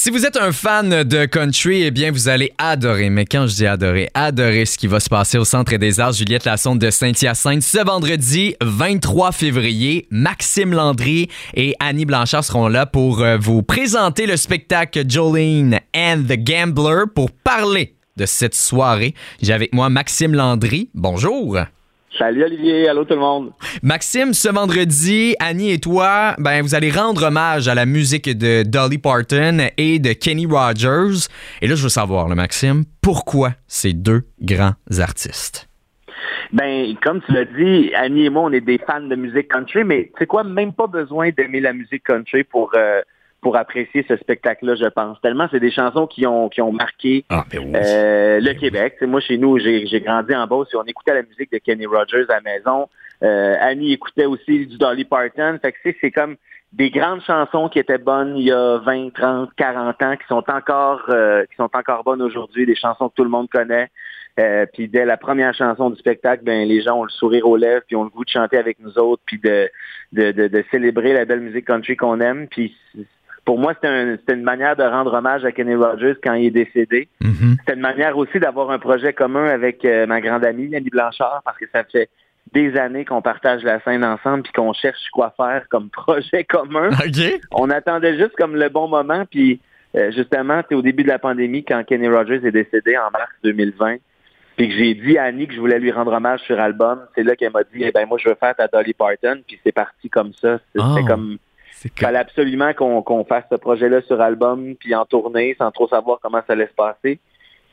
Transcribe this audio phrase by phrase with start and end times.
[0.00, 3.56] Si vous êtes un fan de country, eh bien, vous allez adorer, mais quand je
[3.56, 6.88] dis adorer, adorer ce qui va se passer au Centre des Arts Juliette Lassonde de
[6.88, 10.06] Saint-Hyacinthe ce vendredi 23 février.
[10.12, 16.22] Maxime Landry et Annie Blanchard seront là pour euh, vous présenter le spectacle Jolene and
[16.28, 19.14] the Gambler pour parler de cette soirée.
[19.42, 20.90] J'ai avec moi Maxime Landry.
[20.94, 21.58] Bonjour.
[22.18, 23.52] Salut Olivier, allô tout le monde.
[23.80, 28.64] Maxime, ce vendredi, Annie et toi, ben, vous allez rendre hommage à la musique de
[28.64, 31.28] Dolly Parton et de Kenny Rogers.
[31.62, 35.68] Et là, je veux savoir, le Maxime, pourquoi ces deux grands artistes?
[36.52, 39.84] Ben, comme tu l'as dit, Annie et moi, on est des fans de musique country,
[39.84, 43.00] mais tu sais quoi, même pas besoin d'aimer la musique country pour euh,
[43.40, 45.20] pour apprécier ce spectacle-là, je pense.
[45.20, 47.72] Tellement c'est des chansons qui ont qui ont marqué Ah, ben oui.
[47.74, 48.94] euh, le Québec.
[48.94, 51.52] Tu sais, moi, chez nous, j'ai j'ai grandi en Beauce et on écoutait la musique
[51.52, 52.88] de Kenny Rogers à la maison.
[53.22, 55.58] Euh, Annie écoutait aussi du Dolly Parton.
[55.62, 56.36] Fait que tu sais, c'est comme
[56.72, 60.44] des grandes chansons qui étaient bonnes il y a 20, 30, 40 ans, qui sont
[60.50, 63.88] encore euh, qui sont encore bonnes aujourd'hui, des chansons que tout le monde connaît.
[64.38, 67.56] Euh, puis dès la première chanson du spectacle, ben les gens ont le sourire aux
[67.56, 69.68] lèvres, puis ont le goût de chanter avec nous autres, puis de,
[70.12, 72.46] de, de, de célébrer la belle musique country qu'on aime.
[72.48, 72.76] Puis
[73.48, 76.48] pour moi, c'était un, c'était une manière de rendre hommage à Kenny Rogers quand il
[76.48, 77.08] est décédé.
[77.22, 77.56] Mhm.
[77.60, 81.40] C'était une manière aussi d'avoir un projet commun avec euh, ma grande amie, Annie Blanchard,
[81.46, 82.10] parce que ça fait
[82.52, 86.90] des années qu'on partage la scène ensemble puis qu'on cherche quoi faire comme projet commun.
[87.50, 89.62] On attendait juste comme le bon moment, puis
[89.96, 93.30] euh, justement, c'est au début de la pandémie, quand Kenny Rogers est décédé en mars
[93.44, 93.96] 2020,
[94.58, 97.22] puis que j'ai dit à Annie que je voulais lui rendre hommage sur album, c'est
[97.22, 99.72] là qu'elle m'a dit, eh ben moi, je veux faire ta Dolly Parton, puis c'est
[99.72, 100.58] parti comme ça.
[100.74, 101.06] C'était Oh.
[101.06, 101.38] comme...
[101.84, 106.18] Il fallait absolument qu'on fasse ce projet-là sur album, puis en tournée, sans trop savoir
[106.20, 107.20] comment ça allait se passer.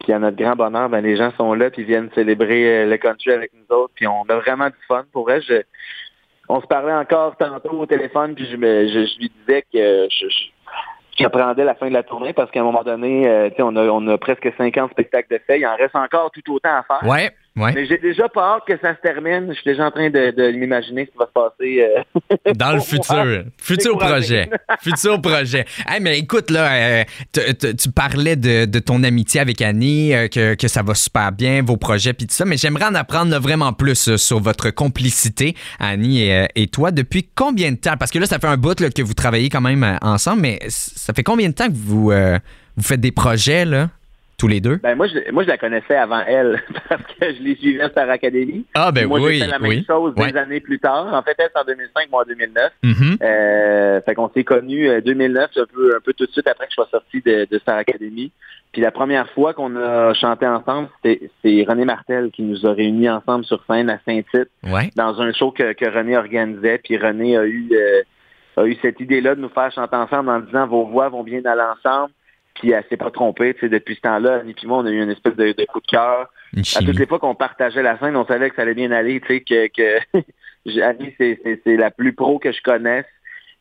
[0.00, 2.96] Puis à notre grand bonheur, ben, les gens sont là, puis viennent célébrer euh, le
[2.96, 5.04] country avec nous autres, puis on a vraiment du fun.
[5.12, 5.62] Pour vrai, je,
[6.48, 10.08] on se parlait encore tantôt au téléphone, puis je, me, je, je lui disais que
[10.10, 10.26] je,
[11.18, 14.06] j'appréhendais la fin de la tournée parce qu'à un moment donné, euh, on a, on
[14.08, 15.60] a presque 50 spectacles de fait.
[15.60, 17.08] Il en reste encore tout autant à faire.
[17.08, 17.72] Ouais, ouais.
[17.74, 19.46] Mais j'ai déjà hâte que ça se termine.
[19.48, 21.86] Je suis déjà en train de, de m'imaginer ce qui va se passer.
[22.46, 23.44] euh, Dans le futur.
[23.58, 24.48] Futur projet.
[24.82, 25.64] Futur projet.
[25.88, 30.54] Hey, mais écoute, là, euh, tu- parlais de, de ton amitié avec Annie, euh, que,
[30.54, 33.38] que ça va super bien, vos projets, puis tout ça, mais j'aimerais en apprendre là,
[33.38, 36.90] vraiment plus sur votre complicité, Annie et, et toi.
[36.90, 37.96] Depuis combien de temps?
[37.98, 40.58] Parce que là, ça fait un bout là, que vous travaillez quand même ensemble, mais
[40.68, 42.12] ça fait combien de temps que vous,
[42.76, 43.90] vous faites des projets, là,
[44.40, 44.76] tous les deux?
[44.76, 47.88] Ben moi, je, moi, je la connaissais avant elle parce que je l'ai suivie à
[47.90, 48.64] Star Academy.
[48.74, 49.84] Ah, ben moi, oui, j'ai fait la même oui.
[49.86, 50.36] chose des Ouais.
[50.36, 51.12] années plus tard.
[51.12, 52.72] En fait, elle, c'est en 2005, moi en 2009.
[52.82, 53.16] Mhm.
[53.22, 56.64] Euh, fait qu'on s'est connus euh, 2009, un peu, un peu tout de suite après
[56.66, 58.32] que je sois sorti de, de Star Academy.
[58.72, 62.72] Puis la première fois qu'on a chanté ensemble, c'était c'est René Martel qui nous a
[62.72, 64.90] réunis ensemble sur scène à Saint-Tite Ouais.
[64.96, 66.78] dans un show que, que René organisait.
[66.78, 68.02] Puis René a eu euh,
[68.56, 71.40] a eu cette idée-là de nous faire chanter ensemble en disant vos voix vont bien
[71.44, 72.12] aller ensemble.
[72.60, 73.54] Puis elle s'est pas trompée.
[73.54, 75.64] Tu sais, depuis ce temps-là, Annie et moi, on a eu une espèce de, de
[75.64, 76.30] coup de cœur.
[76.76, 79.20] À toutes les fois qu'on partageait la scène, on savait que ça allait bien aller,
[79.20, 83.06] tu sais, que, que Annie, c'est, c'est, c'est la plus pro que je connaisse.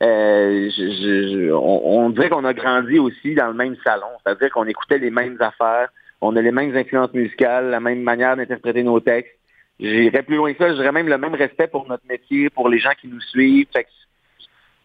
[0.01, 4.07] Euh, je, je- je- on, on dirait qu'on a grandi aussi dans le même salon,
[4.25, 5.89] c'est-à-dire qu'on écoutait les mêmes affaires,
[6.21, 9.33] on a les mêmes influences musicales, la même manière d'interpréter nos textes.
[9.79, 12.79] J'irais plus loin que ça, j'aurais même le même respect pour notre métier, pour les
[12.79, 13.67] gens qui nous suivent.
[13.73, 13.89] Fait que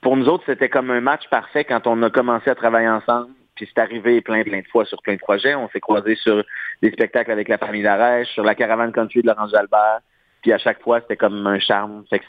[0.00, 3.30] pour nous autres, c'était comme un match parfait quand on a commencé à travailler ensemble.
[3.54, 5.54] Puis c'est arrivé plein, plein de fois sur plein de projets.
[5.54, 6.44] On s'est croisés sur
[6.82, 10.00] des spectacles avec la famille Darèche, sur la caravane country de Laurence Jalbert.
[10.42, 12.04] Puis à chaque fois, c'était comme un charme.
[12.10, 12.24] Fait que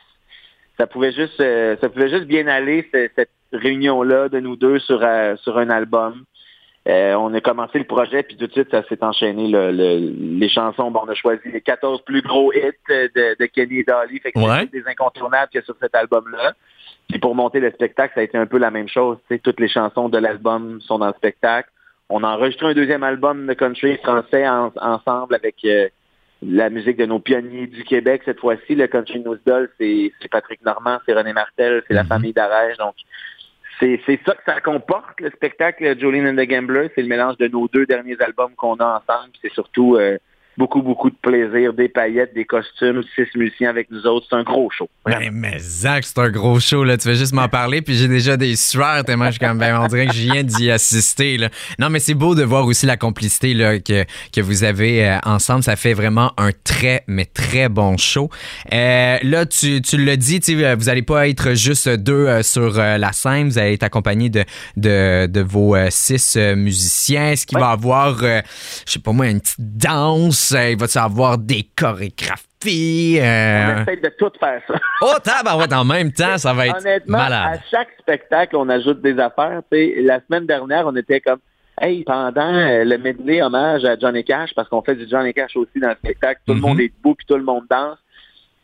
[0.78, 4.80] ça pouvait juste euh, ça pouvait juste bien aller, ce- cette réunion-là de nous deux
[4.80, 6.24] sur, euh, sur un album.
[6.88, 9.48] Euh, on a commencé le projet, puis tout de suite, ça s'est enchaîné.
[9.48, 12.60] le- le- les chansons, bon, on a choisi les 14 plus gros hits
[12.90, 14.20] de, de Kenny et Dolly.
[14.20, 14.60] Fait que Ouais.
[14.72, 16.54] c'est des incontournables qu'il y a sur cet album-là.
[17.10, 19.18] Puis pour monter le spectacle, ça a été un peu la même chose.
[19.44, 21.70] Toutes les chansons de l'album sont dans le spectacle.
[22.10, 25.88] On a enregistré un deuxième album de country français en- ensemble avec euh,
[26.44, 28.76] la musique de nos pionniers du Québec cette fois-ci.
[28.76, 32.10] Le country News Doll, c'est Patrick Normand, c'est René Martel, c'est la Mhm.
[32.10, 32.78] famille Darèche.
[32.78, 32.96] Donc
[33.80, 36.90] c'est ça que ça comporte, le spectacle Jolene and the Gambler.
[36.96, 39.32] C'est le mélange de nos deux derniers albums qu'on a ensemble.
[39.42, 40.18] C'est surtout euh,
[40.58, 44.28] beaucoup, beaucoup de plaisir, des paillettes, des costumes, six musiciens avec nous autres.
[44.30, 44.90] C'est un gros show.
[45.08, 46.84] Mais, mais Zach, c'est un gros show.
[46.84, 46.98] Là.
[46.98, 49.80] Tu veux juste m'en parler, puis j'ai déjà des sueurs tellement je suis comme, ben,
[49.80, 51.38] on dirait que je viens d'y assister.
[51.38, 51.50] Là.
[51.80, 55.18] Non, mais c'est beau de voir aussi la complicité là, que, que vous avez euh,
[55.24, 55.64] ensemble.
[55.64, 58.30] Ça fait vraiment un très, mais très bon show.
[58.74, 63.12] Euh, là, tu, tu l'as dit, vous n'allez pas être juste deux euh, sur la
[63.14, 64.44] scène, vous allez être accompagné de,
[64.78, 67.32] de, de vos six musiciens.
[67.32, 68.42] Est-ce qu'il va y avoir, je
[68.86, 70.45] sais pas moi, une petite danse?
[70.52, 73.20] Il va y avoir des chorégraphies?
[73.20, 73.76] Euh?
[73.78, 74.74] On essaie de tout faire ça.
[75.02, 77.60] oh, tabarouette, en même temps, ça va être Honnêtement, malade.
[77.60, 79.62] à chaque spectacle, on ajoute des affaires.
[79.72, 81.40] la semaine dernière, on était comme,
[81.82, 85.56] hey, pendant euh, le medley hommage à Johnny Cash, parce qu'on fait du Johnny Cash
[85.56, 86.86] aussi dans le spectacle, tout le monde mhm.
[86.86, 87.98] est debout puis tout le monde danse.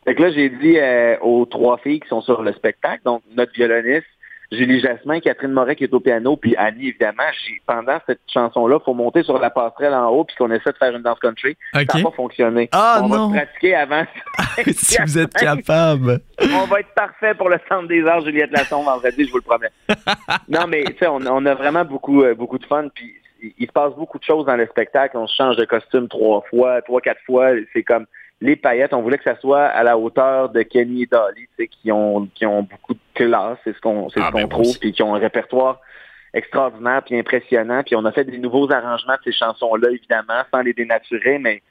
[0.04, 3.22] Fait que là, j'ai dit euh, aux trois filles qui sont sur le spectacle, donc
[3.36, 4.06] notre violoniste,
[4.52, 7.22] Julie Jasmin, Catherine Moret qui est au piano, puis Annie, évidemment.
[7.66, 10.76] Pendant cette chanson-là, il faut monter sur la passerelle en haut puis qu'on essaie de
[10.76, 11.56] faire une danse country.
[11.72, 12.68] Ça n'a pas fonctionné.
[12.72, 13.28] Ah, on non.
[13.28, 14.04] va pratiquer avant.
[14.66, 16.20] si vous êtes capable.
[16.40, 19.42] on va être parfait pour le Centre des Arts Juliette Lasson vendredi, je vous le
[19.42, 19.70] promets.
[20.48, 22.88] non, mais tu sais, on, on, a vraiment beaucoup, euh, beaucoup de fun.
[22.94, 23.14] Puis
[23.58, 25.16] il se passe beaucoup de choses dans le spectacle.
[25.16, 27.52] On se change de costume trois fois, trois, quatre fois.
[27.72, 28.06] C'est comme
[28.42, 31.92] les paillettes, on voulait que ça soit à la hauteur de Kenny et Dolly, qui
[31.92, 34.92] ont, qui ont beaucoup de classe, c'est ce qu'on ce ah, qu'on ben trouve, puis
[34.92, 35.80] qui ont un répertoire
[36.34, 37.82] extraordinaire puis impressionnant.
[37.84, 41.62] Puis on a fait des nouveaux arrangements de ces chansons-là, évidemment, sans les dénaturer, mais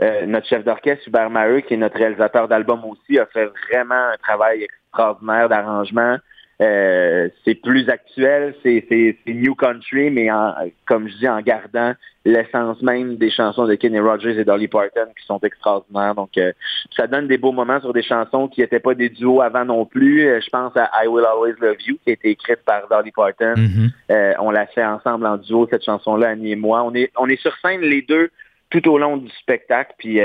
[0.00, 3.94] euh, notre chef d'orchestre, Hubert Maheu, qui est notre réalisateur d'album aussi, a fait vraiment
[3.94, 6.18] un travail extraordinaire d'arrangement.
[6.60, 10.54] Euh, c'est plus actuel, c'est New Country, mais en,
[10.86, 11.94] comme je dis, en gardant
[12.24, 16.16] l'essence même des chansons de Kenny Rogers et Dolly Parton qui sont extraordinaires.
[16.16, 16.52] Donc, euh,
[16.96, 19.86] ça donne des beaux moments sur des chansons qui n'étaient pas des duos avant non
[19.86, 20.26] plus.
[20.26, 23.12] Euh, je pense à I Will Always Love You, qui a été écrite par Dolly
[23.12, 23.54] Parton.
[23.54, 24.34] Mm-hmm.
[24.40, 26.82] on l'a fait ensemble en duo, cette chanson-là, Annie et moi.
[26.82, 28.30] On est, on est sur scène les deux
[28.70, 30.20] tout au long du spectacle, puis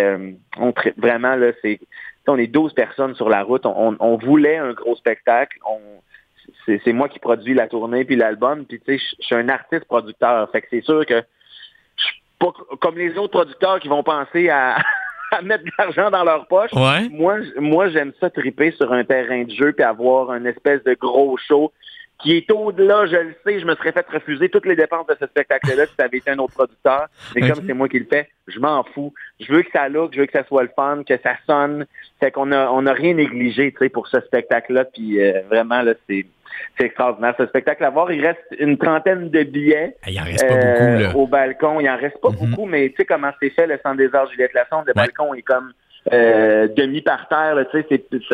[0.57, 1.80] on vraiment, là, c'est
[2.27, 3.65] on est 12 personnes sur la route.
[3.65, 5.57] On, on voulait un gros spectacle.
[5.69, 5.80] On,
[6.66, 8.66] c'est moi qui produis la tournée puis l'album.
[8.66, 10.50] Puis tu sais, je suis un artiste producteur.
[10.51, 11.22] Fait que c'est sûr que
[11.95, 14.78] je suis pas comme les autres producteurs qui vont penser à,
[15.44, 16.72] mettre de l'argent dans leur poche.
[17.12, 20.94] Moi, moi j'aime ça triper sur un terrain de jeu puis avoir un espèce de
[20.94, 21.72] gros show
[22.19, 25.15] qui est au-delà, je le sais, je me serais fait refuser toutes les dépenses de
[25.19, 27.07] ce spectacle-là si ça avait été un autre producteur.
[27.36, 29.13] Mais comme c'est moi qui le fais, je m'en fous.
[29.39, 31.86] Je veux que ça look, je veux que ça soit le fun, que ça sonne.
[32.19, 34.86] Fait qu'on a, on a rien négligé, tu sais, pour ce spectacle-là.
[34.86, 36.25] Puis euh, vraiment, là, c'est,
[36.77, 38.12] c'est extraordinaire ce spectacle à voir.
[38.12, 41.09] Il reste une trentaine de billets ah, il en reste pas beaucoup, là.
[41.09, 41.80] Euh, au balcon.
[41.81, 42.50] Il en reste pas mm-hmm.
[42.50, 44.86] beaucoup, mais tu sais comment c'est fait le Centre des Arts Juliette Lassonde.
[44.88, 45.74] Le balcon est comme
[46.11, 47.55] euh, demi par terre.
[47.55, 47.63] Là,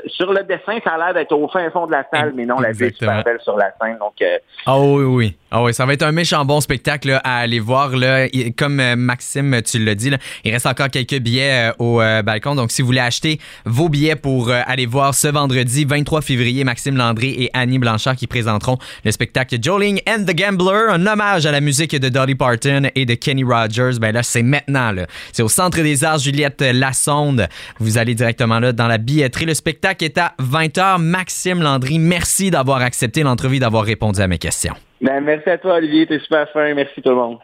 [0.08, 2.60] sur le dessin, ça a l'air d'être au fin fond de la salle, mais non,
[2.60, 3.98] la vue est super belle sur la scène.
[4.00, 5.38] Donc, euh, ah oui, oui.
[5.52, 7.96] Ah oui, ça va être un méchant bon spectacle à aller voir.
[7.96, 8.28] Là.
[8.58, 12.56] Comme euh, Maxime, tu l'as dit, là, il reste encore quelques billets au balcon.
[12.56, 16.98] Donc, si vous voulez acheter vos billets pour aller voir ce vendredi 23 février, Maxime
[16.98, 21.52] Landry et Annie Blanchard qui présenteront le spectacle Joling and the Gambler, un hommage à
[21.52, 24.00] la musique de Dolly Parton et de Kenny Rogers.
[24.00, 24.94] Ben là, c'est maintenant.
[25.32, 27.48] C'est au Centre des Arts Juliette Lassonde.
[27.80, 29.46] Vous allez directement là dans la billetterie.
[29.46, 31.00] Le spectacle est à 20h.
[31.00, 34.76] Maxime Landry, merci d'avoir accepté l'entrevue, d'avoir répondu à mes questions.
[35.02, 36.08] Ben, merci à toi, Olivier.
[36.08, 36.74] T'es super fin.
[36.74, 37.40] Merci tout le monde.